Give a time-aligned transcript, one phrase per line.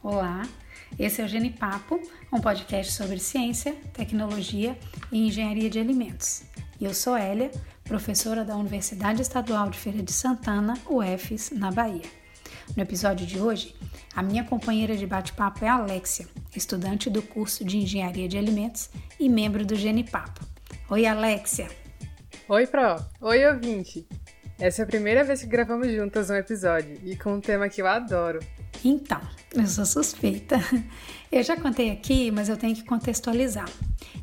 [0.00, 0.46] Olá,
[0.96, 2.00] esse é o Genipapo,
[2.32, 4.78] um podcast sobre ciência, tecnologia
[5.10, 6.44] e engenharia de alimentos.
[6.80, 7.50] E eu sou Hélia,
[7.82, 12.04] professora da Universidade Estadual de Feira de Santana, UFES, na Bahia.
[12.76, 13.74] No episódio de hoje,
[14.14, 18.90] a minha companheira de bate-papo é a Alexia, estudante do curso de Engenharia de Alimentos
[19.18, 20.46] e membro do Genipapo.
[20.90, 21.66] Oi, Alexia!
[22.48, 23.04] Oi, Pro!
[23.20, 24.06] Oi, ouvinte!
[24.60, 27.82] Essa é a primeira vez que gravamos juntas um episódio e com um tema que
[27.82, 28.38] eu adoro,
[28.84, 29.20] então,
[29.62, 30.58] eu sou suspeita.
[31.30, 33.68] Eu já contei aqui, mas eu tenho que contextualizar.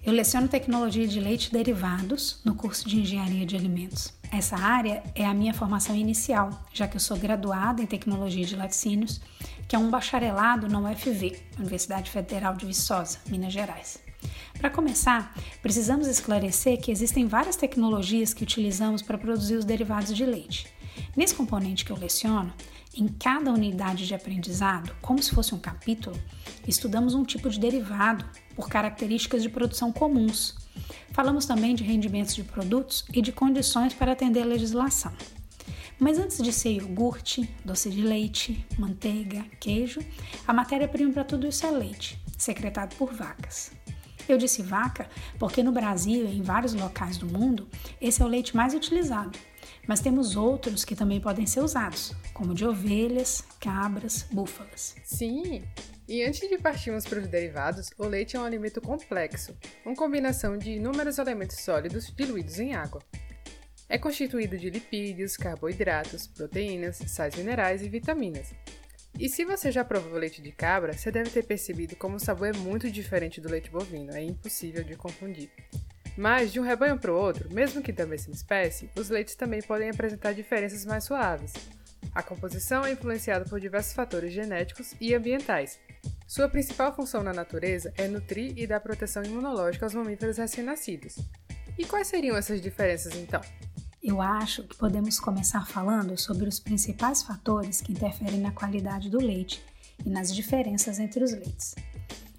[0.03, 4.12] Eu leciono tecnologia de leite e derivados no curso de engenharia de alimentos.
[4.31, 8.55] Essa área é a minha formação inicial, já que eu sou graduada em tecnologia de
[8.55, 9.21] laticínios,
[9.67, 13.99] que é um bacharelado na UFV, Universidade Federal de Viçosa, Minas Gerais.
[14.57, 15.31] Para começar,
[15.62, 20.65] precisamos esclarecer que existem várias tecnologias que utilizamos para produzir os derivados de leite.
[21.15, 22.52] Nesse componente que eu leciono,
[22.95, 26.18] em cada unidade de aprendizado, como se fosse um capítulo,
[26.68, 30.55] estudamos um tipo de derivado por características de produção comuns.
[31.12, 35.12] Falamos também de rendimentos de produtos e de condições para atender a legislação.
[35.99, 40.01] Mas antes de ser iogurte, doce de leite, manteiga, queijo,
[40.48, 43.71] a matéria-prima para tudo isso é leite, secretado por vacas.
[44.27, 45.07] Eu disse vaca
[45.38, 47.68] porque no Brasil e em vários locais do mundo,
[48.01, 49.38] esse é o leite mais utilizado
[49.88, 54.96] mas temos outros que também podem ser usados, como de ovelhas, cabras, búfalas.
[55.04, 55.64] Sim!
[56.08, 60.58] E antes de partirmos para os derivados, o leite é um alimento complexo, uma combinação
[60.58, 63.02] de inúmeros elementos sólidos diluídos em água.
[63.90, 68.53] É constituído de lipídios, carboidratos, proteínas, sais minerais e vitaminas.
[69.18, 72.50] E se você já provou leite de cabra, você deve ter percebido como o sabor
[72.50, 75.50] é muito diferente do leite bovino, é impossível de confundir.
[76.18, 79.62] Mas, de um rebanho para o outro, mesmo que da mesma espécie, os leites também
[79.62, 81.53] podem apresentar diferenças mais suaves.
[82.13, 85.80] A composição é influenciada por diversos fatores genéticos e ambientais.
[86.28, 91.17] Sua principal função na natureza é nutrir e dar proteção imunológica aos mamíferos recém-nascidos.
[91.78, 93.41] E quais seriam essas diferenças então?
[94.01, 99.18] Eu acho que podemos começar falando sobre os principais fatores que interferem na qualidade do
[99.18, 99.63] leite
[100.06, 101.75] e nas diferenças entre os leites.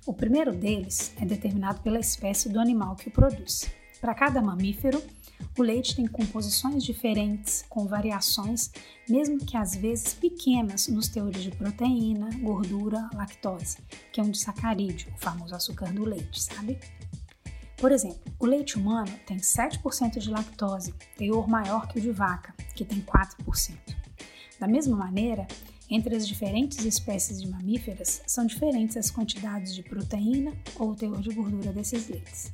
[0.07, 3.69] O primeiro deles é determinado pela espécie do animal que o produz.
[4.01, 5.03] Para cada mamífero,
[5.59, 8.71] o leite tem composições diferentes, com variações,
[9.09, 13.79] mesmo que às vezes pequenas, nos teores de proteína, gordura, lactose,
[14.13, 16.79] que é um disacarídeo, o famoso açúcar do leite, sabe?
[17.77, 22.55] Por exemplo, o leite humano tem 7% de lactose, teor maior que o de vaca,
[22.77, 23.77] que tem 4%.
[24.61, 25.49] Da mesma maneira,
[25.91, 31.33] entre as diferentes espécies de mamíferas, são diferentes as quantidades de proteína ou teor de
[31.33, 32.53] gordura desses leites.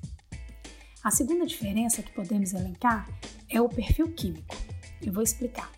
[1.03, 3.09] A segunda diferença que podemos elencar
[3.49, 4.57] é o perfil químico.
[5.01, 5.73] Eu vou explicar.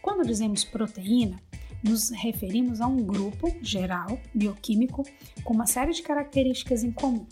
[0.00, 1.38] Quando dizemos proteína,
[1.82, 5.04] nos referimos a um grupo geral bioquímico
[5.42, 7.26] com uma série de características em comum.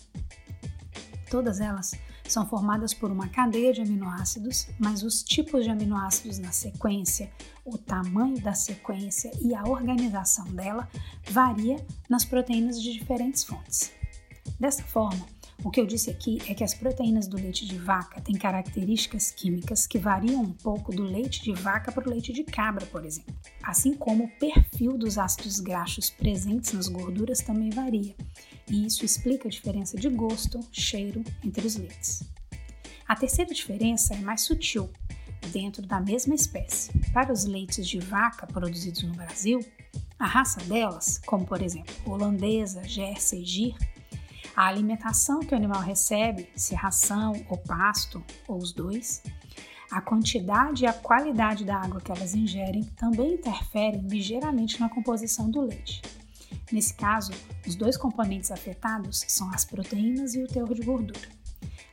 [1.31, 1.93] Todas elas
[2.33, 7.31] são formadas por uma cadeia de aminoácidos, mas os tipos de aminoácidos na sequência,
[7.65, 10.89] o tamanho da sequência e a organização dela
[11.31, 13.93] varia nas proteínas de diferentes fontes.
[14.59, 15.27] Dessa forma,
[15.63, 19.31] o que eu disse aqui é que as proteínas do leite de vaca têm características
[19.31, 23.05] químicas que variam um pouco do leite de vaca para o leite de cabra, por
[23.05, 23.35] exemplo.
[23.63, 28.15] Assim como o perfil dos ácidos graxos presentes nas gorduras também varia
[28.71, 32.23] e isso explica a diferença de gosto, cheiro entre os leites.
[33.07, 34.89] A terceira diferença é mais sutil,
[35.53, 36.93] dentro da mesma espécie.
[37.13, 39.61] Para os leites de vaca produzidos no Brasil,
[40.19, 43.75] a raça delas, como por exemplo holandesa, Jersey, Gir,
[44.55, 49.23] a alimentação que o animal recebe, se ração ou pasto, ou os dois,
[49.91, 55.51] a quantidade e a qualidade da água que elas ingerem também interferem ligeiramente na composição
[55.51, 56.01] do leite.
[56.71, 57.33] Nesse caso,
[57.67, 61.29] os dois componentes afetados são as proteínas e o teor de gordura.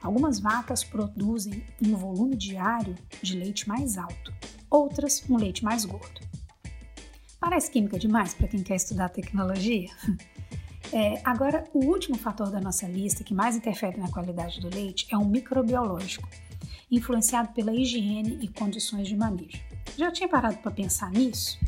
[0.02, 4.34] Algumas vacas produzem um volume diário de leite mais alto,
[4.70, 6.22] outras um leite mais gordo.
[7.40, 9.90] Parece química demais para quem quer estudar tecnologia?
[10.92, 15.06] É, agora, o último fator da nossa lista que mais interfere na qualidade do leite
[15.12, 16.28] é o microbiológico,
[16.90, 19.62] influenciado pela higiene e condições de manejo.
[19.98, 21.60] Já tinha parado para pensar nisso?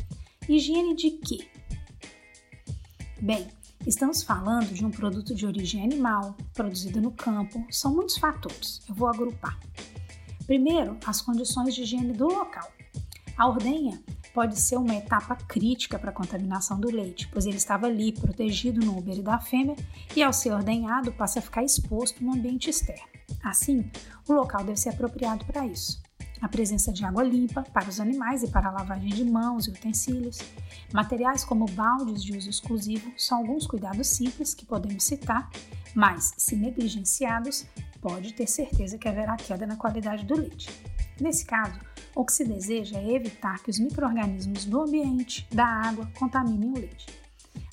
[0.48, 1.46] Higiene de quê?
[3.20, 3.46] Bem,
[3.86, 8.94] estamos falando de um produto de origem animal, produzido no campo, são muitos fatores, eu
[8.94, 9.60] vou agrupar.
[10.46, 12.72] Primeiro, as condições de higiene do local.
[13.36, 14.02] A ordenha
[14.32, 18.84] pode ser uma etapa crítica para a contaminação do leite, pois ele estava ali protegido
[18.84, 19.76] no úbero da fêmea
[20.14, 23.08] e, ao ser ordenhado, passa a ficar exposto no ambiente externo.
[23.42, 23.90] Assim,
[24.28, 26.00] o local deve ser apropriado para isso.
[26.40, 29.70] a presença de água limpa para os animais e para a lavagem de mãos e
[29.70, 30.38] utensílios.
[30.92, 35.50] Materiais como baldes de uso exclusivo são alguns cuidados simples que podemos citar,
[35.94, 37.66] mas, se negligenciados,
[38.00, 40.70] pode ter certeza que haverá queda na qualidade do leite.
[41.20, 41.78] Nesse caso,
[42.14, 46.74] o que se deseja é evitar que os micro-organismos do ambiente, da água, contaminem o
[46.74, 47.06] leite.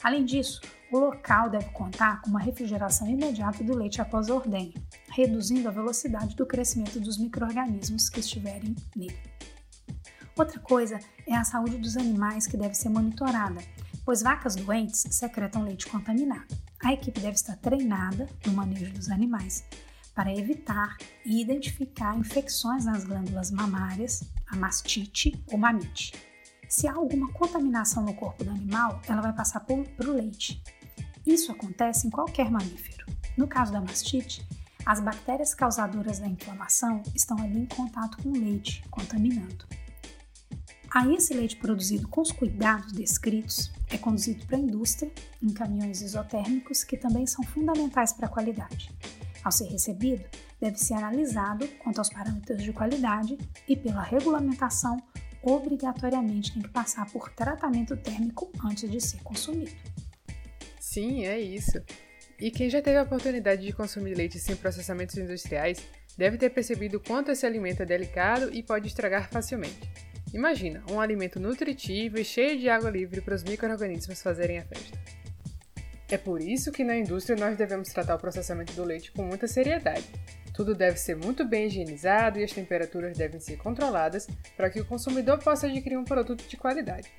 [0.03, 0.61] Além disso,
[0.91, 4.73] o local deve contar com uma refrigeração imediata do leite após a ordenha,
[5.09, 9.17] reduzindo a velocidade do crescimento dos micro-organismos que estiverem nele.
[10.37, 13.59] Outra coisa é a saúde dos animais que deve ser monitorada,
[14.05, 16.55] pois vacas doentes secretam leite contaminado.
[16.83, 19.65] A equipe deve estar treinada no manejo dos animais
[20.17, 26.11] para evitar e identificar infecções nas glândulas mamárias, a mastite ou mamite.
[26.67, 30.59] Se há alguma contaminação no corpo do animal, ela vai passar para o leite,
[31.23, 33.05] isso acontece em qualquer mamífero.
[33.37, 34.43] No caso da mastite,
[34.83, 39.67] as bactérias causadoras da inflamação estão ali em contato com o leite, contaminando.
[40.89, 45.11] Aí esse leite produzido com os cuidados descritos é conduzido para a indústria
[45.43, 48.89] em caminhões isotérmicos que também são fundamentais para a qualidade.
[49.47, 50.25] Ao ser recebido,
[50.59, 54.97] deve ser analisado quanto aos parâmetros de qualidade e pela regulamentação
[55.41, 59.71] obrigatoriamente tem que passar por tratamento térmico antes de ser consumido.
[60.81, 61.81] Sim, é isso.
[62.37, 65.81] E quem já teve a oportunidade de consumir leite sem processamentos industriais
[66.17, 69.89] deve ter percebido quanto esse alimento é delicado e pode estragar facilmente.
[70.33, 74.99] Imagina, um alimento nutritivo e cheio de água livre para os micro-organismos fazerem a festa.
[76.09, 79.47] É por isso que na indústria nós devemos tratar o processamento do leite com muita
[79.47, 80.05] seriedade.
[80.53, 84.25] Tudo deve ser muito bem higienizado e as temperaturas devem ser controladas
[84.55, 87.11] para que o consumidor possa adquirir um produto de qualidade.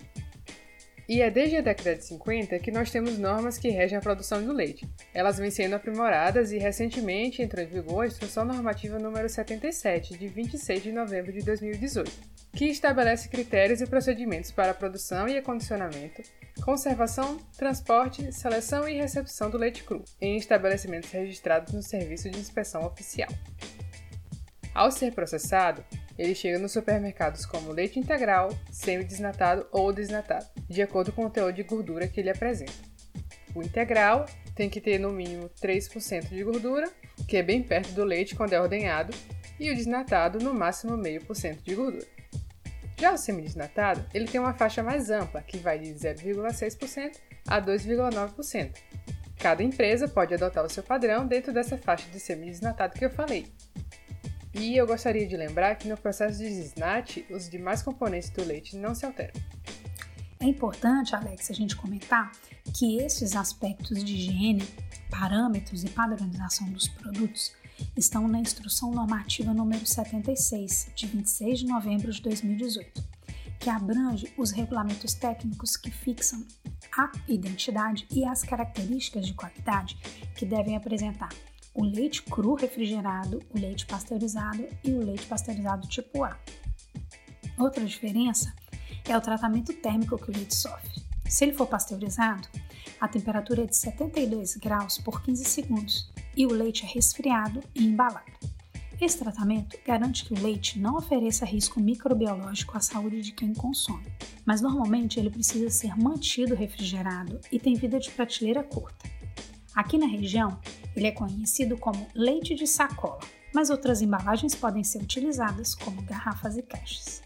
[1.08, 4.44] E é desde a década de 50 que nós temos normas que regem a produção
[4.44, 4.86] do leite.
[5.14, 10.28] Elas vêm sendo aprimoradas e recentemente entrou em vigor a Instrução Normativa número 77, de
[10.28, 12.12] 26 de novembro de 2018,
[12.52, 16.20] que estabelece critérios e procedimentos para a produção e acondicionamento,
[16.62, 22.84] conservação, transporte, seleção e recepção do leite cru, em estabelecimentos registrados no Serviço de Inspeção
[22.84, 23.30] Oficial.
[24.74, 25.82] Ao ser processado,
[26.18, 31.52] ele chega nos supermercados como leite integral, semi-desnatado ou desnatado, de acordo com o teor
[31.52, 32.72] de gordura que ele apresenta.
[33.54, 36.90] O integral tem que ter no mínimo 3% de gordura,
[37.28, 39.14] que é bem perto do leite quando é ordenhado,
[39.58, 42.06] e o desnatado no máximo 0,5% de gordura.
[42.96, 47.16] Já o semi-desnatado, ele tem uma faixa mais ampla, que vai de 0,6%
[47.46, 48.76] a 2,9%.
[49.38, 53.46] Cada empresa pode adotar o seu padrão dentro dessa faixa de semi-desnatado que eu falei,
[54.58, 58.76] e eu gostaria de lembrar que no processo de desnate, os demais componentes do leite
[58.76, 59.40] não se alteram.
[60.40, 62.32] É importante, Alex, a gente comentar
[62.76, 64.64] que esses aspectos de higiene,
[65.10, 67.52] parâmetros e padronização dos produtos
[67.96, 73.04] estão na Instrução Normativa número 76, de 26 de novembro de 2018,
[73.60, 76.44] que abrange os regulamentos técnicos que fixam
[76.96, 79.96] a identidade e as características de qualidade
[80.36, 81.30] que devem apresentar
[81.78, 86.36] o leite cru refrigerado, o leite pasteurizado e o leite pasteurizado tipo A.
[87.56, 88.52] Outra diferença
[89.08, 91.00] é o tratamento térmico que o leite sofre.
[91.28, 92.48] Se ele for pasteurizado,
[93.00, 97.84] a temperatura é de 72 graus por 15 segundos e o leite é resfriado e
[97.86, 98.32] embalado.
[99.00, 104.12] Esse tratamento garante que o leite não ofereça risco microbiológico à saúde de quem consome,
[104.44, 109.17] mas normalmente ele precisa ser mantido refrigerado e tem vida de prateleira curta.
[109.78, 110.58] Aqui na região,
[110.96, 113.20] ele é conhecido como leite de sacola,
[113.54, 117.22] mas outras embalagens podem ser utilizadas como garrafas e caixas.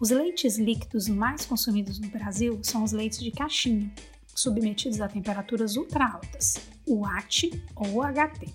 [0.00, 3.92] Os leites líquidos mais consumidos no Brasil são os leites de caixinha,
[4.34, 6.56] submetidos a temperaturas ultra altas,
[6.86, 8.48] o AT ou HT.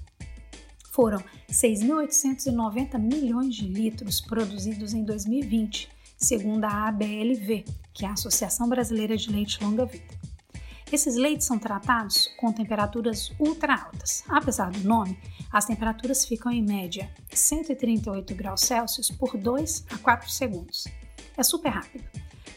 [0.90, 5.88] Foram 6.890 milhões de litros produzidos em 2020,
[6.18, 7.64] segundo a ABLV,
[7.94, 10.17] que é a Associação Brasileira de Leite Longa Vida.
[10.92, 14.24] Esses leites são tratados com temperaturas ultra altas.
[14.30, 15.20] Apesar do nome,
[15.52, 20.86] as temperaturas ficam em média 138 graus Celsius por 2 a 4 segundos.
[21.36, 22.06] É super rápido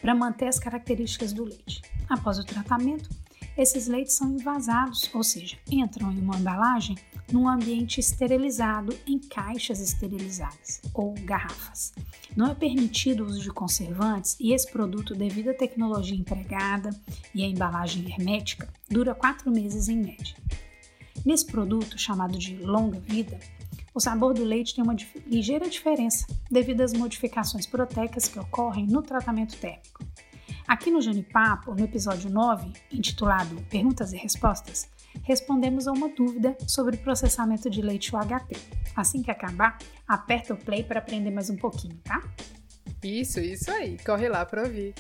[0.00, 1.82] para manter as características do leite.
[2.08, 3.10] Após o tratamento,
[3.56, 6.96] esses leites são envasados, ou seja, entram em uma embalagem
[7.32, 11.92] num ambiente esterilizado em caixas esterilizadas ou garrafas.
[12.36, 16.90] Não é permitido o uso de conservantes e esse produto, devido à tecnologia empregada
[17.34, 20.36] e à embalagem hermética, dura quatro meses em média.
[21.24, 23.38] Nesse produto, chamado de longa vida,
[23.92, 24.96] o sabor do leite tem uma
[25.26, 30.04] ligeira diferença devido às modificações proteicas que ocorrem no tratamento térmico.
[30.66, 34.88] Aqui no Janipapo, no episódio 9, intitulado Perguntas e Respostas,
[35.22, 38.56] respondemos a uma dúvida sobre o processamento de leite UHT.
[38.96, 42.22] Assim que acabar, aperta o play para aprender mais um pouquinho, tá?
[43.02, 44.94] Isso, isso aí, corre lá para ouvir.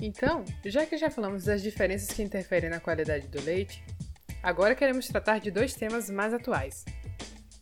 [0.00, 3.82] Então, já que já falamos das diferenças que interferem na qualidade do leite,
[4.42, 6.84] agora queremos tratar de dois temas mais atuais.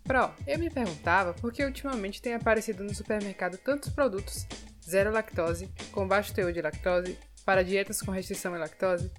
[0.03, 4.47] Pro, eu me perguntava por que ultimamente tem aparecido no supermercado tantos produtos
[4.89, 9.11] zero lactose, com baixo teor de lactose, para dietas com restrição à lactose.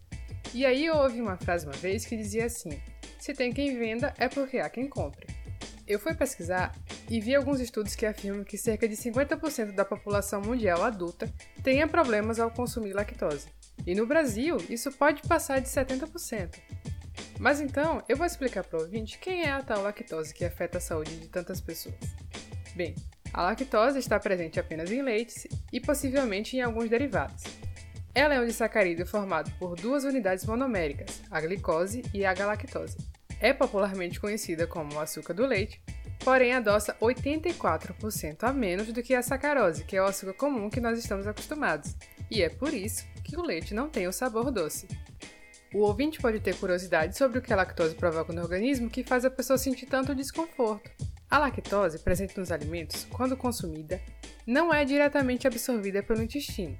[0.53, 2.79] E aí eu ouvi uma frase uma vez que dizia assim:
[3.19, 5.25] se tem quem venda é porque há quem compre.
[5.87, 6.73] Eu fui pesquisar
[7.09, 11.29] e vi alguns estudos que afirmam que cerca de 50% da população mundial adulta
[11.61, 13.47] tenha problemas ao consumir lactose.
[13.85, 16.57] E no Brasil, isso pode passar de 70%.
[17.39, 20.77] Mas então, eu vou explicar para o ouvinte quem é a tal lactose que afeta
[20.77, 21.95] a saúde de tantas pessoas.
[22.75, 22.95] Bem,
[23.33, 27.43] a lactose está presente apenas em leites e possivelmente em alguns derivados.
[28.15, 32.97] Ela é um disacarídeo formado por duas unidades monoméricas, a glicose e a galactose.
[33.39, 35.81] É popularmente conhecida como o açúcar do leite,
[36.19, 40.79] porém adoça 84% a menos do que a sacarose, que é o açúcar comum que
[40.79, 41.95] nós estamos acostumados,
[42.29, 44.87] e é por isso que o leite não tem o sabor doce.
[45.73, 49.25] O ouvinte pode ter curiosidade sobre o que a lactose provoca no organismo que faz
[49.25, 50.91] a pessoa sentir tanto desconforto.
[51.31, 53.99] A lactose, presente nos alimentos, quando consumida,
[54.45, 56.77] não é diretamente absorvida pelo intestino.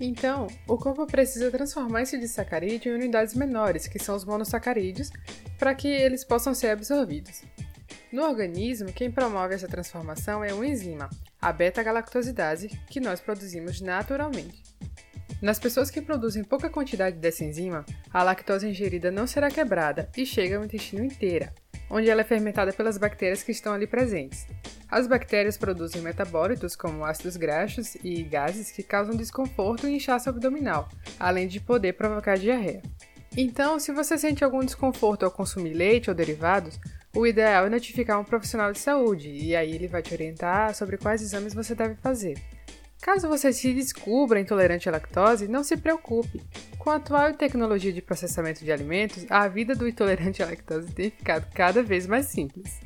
[0.00, 5.10] Então, o corpo precisa transformar esse disacarídeo em unidades menores, que são os monossacarídeos,
[5.58, 7.42] para que eles possam ser absorvidos.
[8.10, 14.62] No organismo, quem promove essa transformação é uma enzima, a beta-galactosidase, que nós produzimos naturalmente.
[15.42, 20.24] Nas pessoas que produzem pouca quantidade dessa enzima, a lactose ingerida não será quebrada e
[20.24, 21.52] chega ao intestino inteira,
[21.90, 24.46] onde ela é fermentada pelas bactérias que estão ali presentes.
[24.90, 30.88] As bactérias produzem metabólitos como ácidos graxos e gases que causam desconforto e inchaço abdominal,
[31.18, 32.82] além de poder provocar diarreia.
[33.36, 36.80] Então, se você sente algum desconforto ao consumir leite ou derivados,
[37.14, 40.96] o ideal é notificar um profissional de saúde e aí ele vai te orientar sobre
[40.96, 42.34] quais exames você deve fazer.
[43.00, 46.42] Caso você se descubra intolerante à lactose, não se preocupe.
[46.78, 51.10] Com a atual tecnologia de processamento de alimentos, a vida do intolerante à lactose tem
[51.10, 52.80] ficado cada vez mais simples.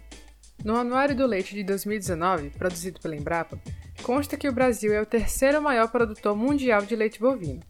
[0.63, 3.59] No Anuário do Leite de 2019, produzido pela Embrapa,
[4.03, 7.61] consta que o Brasil é o terceiro maior produtor mundial de leite bovino.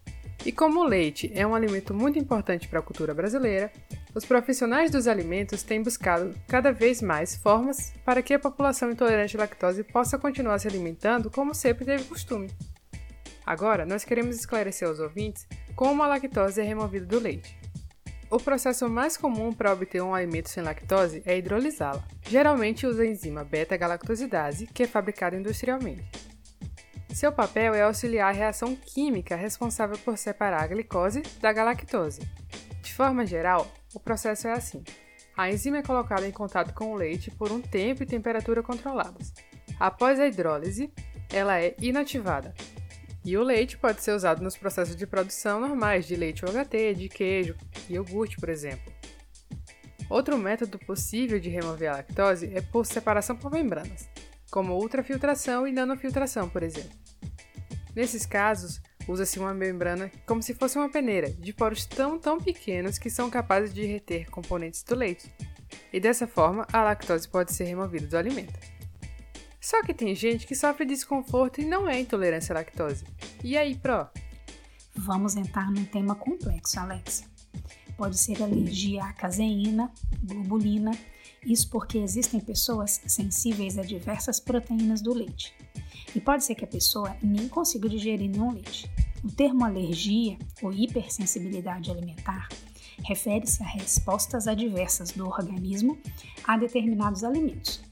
[0.44, 3.72] E como o leite é um alimento muito importante para a cultura brasileira,
[4.14, 9.36] os profissionais dos alimentos têm buscado cada vez mais formas para que a população intolerante
[9.36, 12.50] à lactose possa continuar se alimentando como sempre teve costume.
[13.46, 17.63] Agora, nós queremos esclarecer aos ouvintes como a lactose é removida do leite.
[18.30, 22.02] O processo mais comum para obter um alimento sem lactose é hidrolisá-la.
[22.26, 26.04] Geralmente usa a enzima beta-galactosidase, que é fabricada industrialmente.
[27.14, 32.22] Seu papel é auxiliar a reação química responsável por separar a glicose da galactose.
[32.82, 34.82] De forma geral, o processo é assim:
[35.36, 39.32] a enzima é colocada em contato com o leite por um tempo e temperatura controlados.
[39.78, 40.92] Após a hidrólise,
[41.32, 42.52] ela é inativada.
[43.24, 47.08] E o leite pode ser usado nos processos de produção normais de leite UHT, de
[47.08, 47.56] queijo
[47.88, 48.92] e iogurte, por exemplo.
[50.10, 54.08] Outro método possível de remover a lactose é por separação por membranas
[54.54, 56.96] como ultrafiltração e nanofiltração, por exemplo.
[57.92, 62.96] Nesses casos, usa-se uma membrana como se fosse uma peneira, de poros tão tão pequenos
[62.96, 65.28] que são capazes de reter componentes do leite.
[65.92, 68.54] E dessa forma, a lactose pode ser removida do alimento.
[69.64, 73.02] Só que tem gente que sofre desconforto e não é intolerância à lactose.
[73.42, 74.06] E aí, Pro?
[74.94, 77.24] Vamos entrar num tema complexo, Alex.
[77.96, 79.90] Pode ser alergia à caseína,
[80.22, 80.90] globulina
[81.46, 85.54] isso porque existem pessoas sensíveis a diversas proteínas do leite.
[86.14, 88.86] E pode ser que a pessoa nem consiga digerir nenhum leite.
[89.24, 92.50] O termo alergia ou hipersensibilidade alimentar
[93.02, 95.98] refere-se a respostas adversas do organismo
[96.46, 97.82] a determinados alimentos,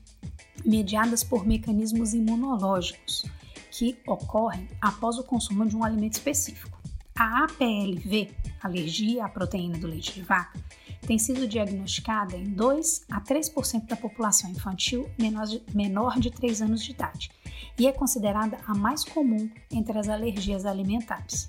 [0.65, 3.25] mediadas por mecanismos imunológicos
[3.71, 6.81] que ocorrem após o consumo de um alimento específico.
[7.17, 8.31] A APLV,
[8.63, 10.59] alergia à proteína do leite de vaca,
[11.07, 16.63] tem sido diagnosticada em 2 a 3% da população infantil menor de, menor de 3
[16.63, 17.31] anos de idade
[17.79, 21.49] e é considerada a mais comum entre as alergias alimentares.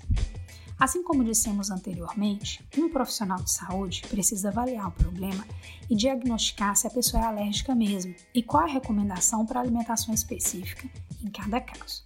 [0.78, 5.46] Assim como dissemos anteriormente, um profissional de saúde precisa avaliar o problema
[5.88, 10.88] e diagnosticar se a pessoa é alérgica mesmo e qual a recomendação para alimentação específica
[11.22, 12.02] em cada caso.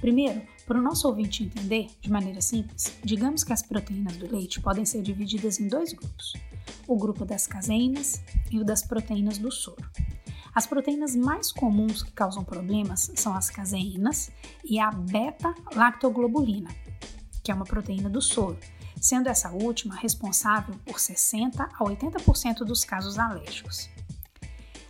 [0.00, 4.60] Primeiro, para o nosso ouvinte entender de maneira simples, digamos que as proteínas do leite
[4.60, 6.34] podem ser divididas em dois grupos
[6.88, 9.88] o grupo das caseínas e o das proteínas do soro.
[10.54, 14.30] As proteínas mais comuns que causam problemas são as caseínas
[14.64, 16.70] e a beta-lactoglobulina,
[17.48, 18.58] que é uma proteína do soro,
[19.00, 23.88] sendo essa última responsável por 60 a 80% dos casos alérgicos.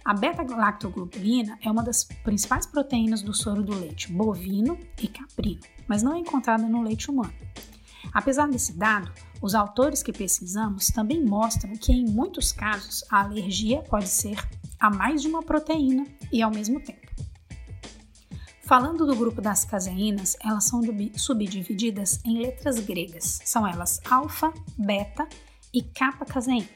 [0.05, 6.03] A beta-lactoglobulina é uma das principais proteínas do soro do leite bovino e caprino, mas
[6.03, 7.33] não é encontrada no leite humano.
[8.13, 13.83] Apesar desse dado, os autores que pesquisamos também mostram que, em muitos casos, a alergia
[13.83, 14.37] pode ser
[14.81, 17.08] a mais de uma proteína e ao mesmo tempo.
[18.69, 20.83] Falando do grupo das caseínas, elas são
[21.17, 23.41] subdivididas em letras gregas.
[23.43, 25.27] São elas alfa, beta
[25.73, 26.69] e kappa caseína,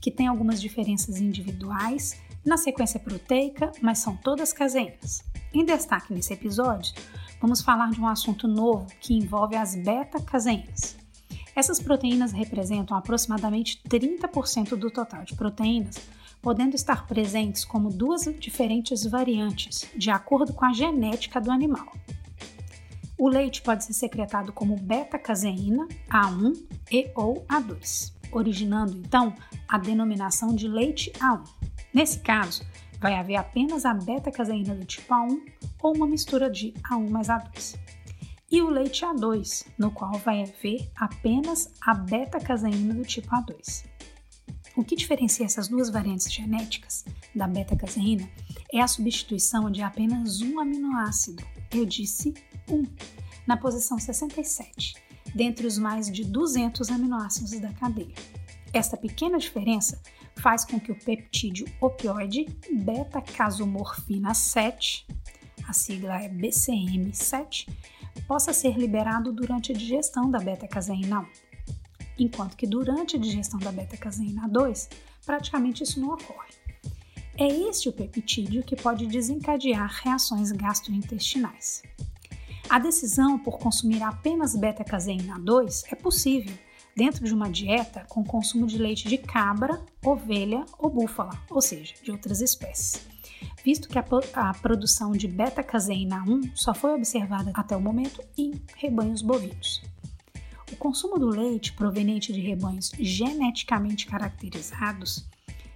[0.00, 5.22] que têm algumas diferenças individuais na sequência proteica, mas são todas caseínas.
[5.54, 6.92] Em destaque nesse episódio,
[7.40, 10.96] vamos falar de um assunto novo que envolve as beta-caseínas.
[11.54, 15.94] Essas proteínas representam aproximadamente 30% do total de proteínas,
[16.42, 21.92] podendo estar presentes como duas diferentes variantes, de acordo com a genética do animal.
[23.18, 26.54] O leite pode ser secretado como beta-caseína A1
[26.90, 29.34] e ou A2, originando então
[29.68, 31.44] a denominação de leite A1.
[31.92, 32.64] Nesse caso,
[32.98, 35.38] vai haver apenas a beta-caseína do tipo A1
[35.82, 37.78] ou uma mistura de A1 mais A2.
[38.50, 43.89] E o leite A2, no qual vai haver apenas a beta-caseína do tipo A2.
[44.80, 48.26] O que diferencia essas duas variantes genéticas da beta-caseína
[48.72, 52.32] é a substituição de apenas um aminoácido, eu disse
[52.66, 52.82] um,
[53.46, 54.94] na posição 67,
[55.34, 58.14] dentre os mais de 200 aminoácidos da cadeia.
[58.72, 60.00] Esta pequena diferença
[60.36, 65.06] faz com que o peptídeo opioide beta-casomorfina 7,
[65.68, 67.68] a sigla é BCM7,
[68.26, 71.49] possa ser liberado durante a digestão da beta-caseína 1,
[72.20, 74.88] enquanto que durante a digestão da beta-caseína 2,
[75.24, 76.50] praticamente isso não ocorre.
[77.36, 81.82] É este o peptídeo que pode desencadear reações gastrointestinais.
[82.68, 86.54] A decisão por consumir apenas beta-caseína 2 é possível
[86.94, 91.94] dentro de uma dieta com consumo de leite de cabra, ovelha ou búfala, ou seja,
[92.02, 93.00] de outras espécies.
[93.64, 98.52] Visto que a, a produção de beta-caseína 1 só foi observada até o momento em
[98.76, 99.82] rebanhos bovinos.
[100.72, 105.26] O consumo do leite proveniente de rebanhos geneticamente caracterizados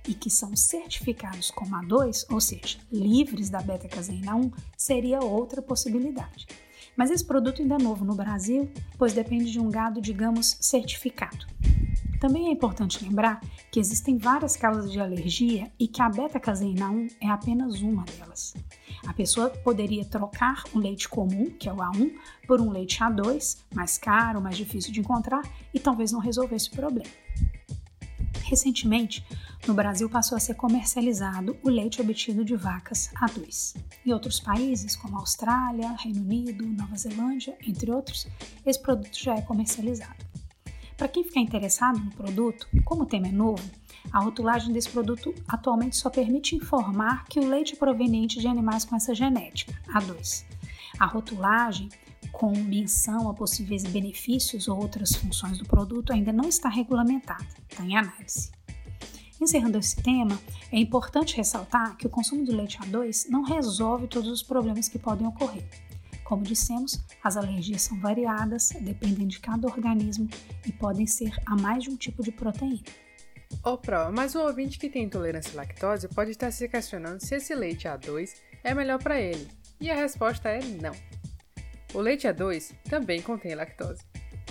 [0.08, 6.46] e que são certificados como A2, ou seja, livres da beta-caseína 1, seria outra possibilidade.
[6.96, 11.46] Mas esse produto ainda é novo no Brasil, pois depende de um gado, digamos, certificado.
[12.20, 17.08] Também é importante lembrar que existem várias causas de alergia e que a beta-caseína 1
[17.20, 18.54] é apenas uma delas.
[19.06, 22.14] A pessoa poderia trocar o leite comum, que é o A1,
[22.46, 25.42] por um leite A2, mais caro, mais difícil de encontrar,
[25.74, 27.10] e talvez não resolvesse o problema.
[28.44, 29.22] Recentemente,
[29.66, 33.74] no Brasil passou a ser comercializado o leite obtido de vacas A2.
[34.04, 38.26] Em outros países, como Austrália, Reino Unido, Nova Zelândia, entre outros,
[38.66, 40.24] esse produto já é comercializado.
[40.96, 43.64] Para quem ficar interessado no produto, como o tema é novo,
[44.12, 48.84] a rotulagem desse produto atualmente só permite informar que o leite é proveniente de animais
[48.84, 50.44] com essa genética, A2.
[50.98, 51.88] A rotulagem
[52.30, 57.84] com menção a possíveis benefícios ou outras funções do produto ainda não está regulamentada, está
[57.84, 58.50] em análise.
[59.40, 60.38] Encerrando esse tema,
[60.70, 64.98] é importante ressaltar que o consumo de leite A2 não resolve todos os problemas que
[64.98, 65.64] podem ocorrer.
[66.24, 70.28] Como dissemos, as alergias são variadas, dependem de cada organismo
[70.66, 72.82] e podem ser a mais de um tipo de proteína.
[73.62, 77.34] Ô, Pro, mas o ouvinte que tem intolerância à lactose pode estar se questionando se
[77.34, 79.46] esse leite A2 é melhor para ele.
[79.80, 80.94] E a resposta é não.
[81.92, 84.02] O leite A2 também contém lactose.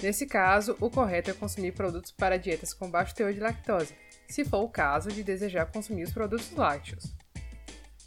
[0.01, 3.95] Nesse caso, o correto é consumir produtos para dietas com baixo teor de lactose,
[4.27, 7.15] se for o caso de desejar consumir os produtos lácteos.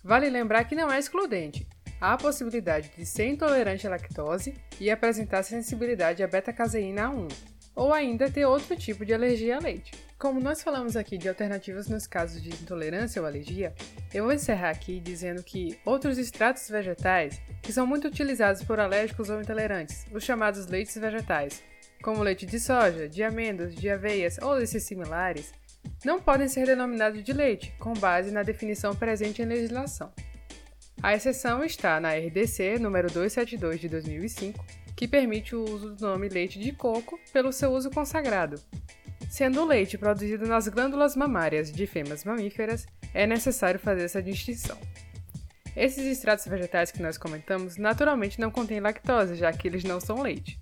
[0.02, 1.66] Vale lembrar que não é excludente.
[2.00, 7.28] Há a possibilidade de ser intolerante à lactose e apresentar sensibilidade à beta-caseína 1,
[7.74, 9.92] ou ainda ter outro tipo de alergia a leite.
[10.18, 13.74] Como nós falamos aqui de alternativas nos casos de intolerância ou alergia,
[14.14, 19.28] eu vou encerrar aqui dizendo que outros extratos vegetais que são muito utilizados por alérgicos
[19.28, 21.62] ou intolerantes, os chamados leites vegetais,
[22.02, 25.52] como leite de soja, de amêndoas, de aveias ou desses similares,
[26.04, 30.12] não podem ser denominados de leite, com base na definição presente em legislação.
[31.02, 34.64] A exceção está na RDC número 272 de 2005,
[34.96, 38.60] que permite o uso do nome leite de coco pelo seu uso consagrado.
[39.28, 44.78] Sendo o leite produzido nas glândulas mamárias de fêmeas mamíferas, é necessário fazer essa distinção.
[45.76, 50.22] Esses extratos vegetais que nós comentamos naturalmente não contêm lactose, já que eles não são
[50.22, 50.58] leite.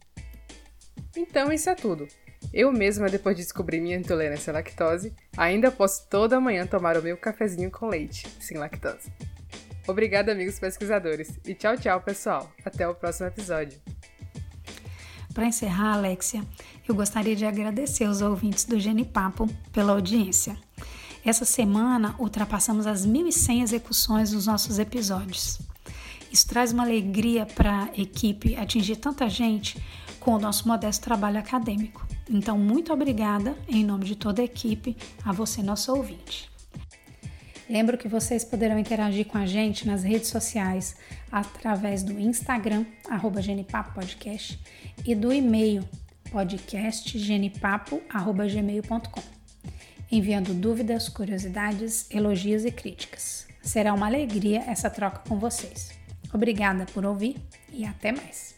[1.16, 2.08] Então isso é tudo.
[2.56, 7.02] Eu mesma, depois de descobrir minha intolerância à lactose, ainda posso toda manhã tomar o
[7.02, 9.10] meu cafezinho com leite, sem lactose.
[9.88, 12.52] Obrigada, amigos pesquisadores, e tchau, tchau, pessoal.
[12.64, 13.76] Até o próximo episódio.
[15.34, 16.44] Para encerrar, Alexia,
[16.88, 20.56] eu gostaria de agradecer os ouvintes do Genipapo pela audiência.
[21.24, 25.58] Essa semana ultrapassamos as 1.100 execuções dos nossos episódios.
[26.30, 29.76] Isso traz uma alegria para a equipe atingir tanta gente
[30.20, 32.13] com o nosso modesto trabalho acadêmico.
[32.28, 36.50] Então, muito obrigada, em nome de toda a equipe, a você, nosso ouvinte.
[37.68, 40.96] Lembro que vocês poderão interagir com a gente nas redes sociais
[41.32, 43.40] através do Instagram, arroba
[45.04, 45.82] e do e-mail
[46.30, 49.22] podcastgenipapo.gmail.com,
[50.10, 53.46] enviando dúvidas, curiosidades, elogios e críticas.
[53.62, 55.92] Será uma alegria essa troca com vocês.
[56.32, 57.36] Obrigada por ouvir
[57.72, 58.53] e até mais!